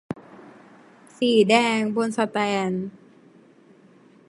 [1.17, 2.37] สีแดง บนแสต
[2.69, 2.85] นด์